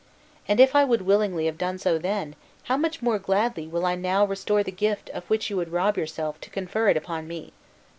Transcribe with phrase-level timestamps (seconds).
[0.47, 3.93] And if I would willingly have done so then, how much more gladly will I
[3.93, 7.53] now restore the gift of which you would rob yourself to confer it upon me.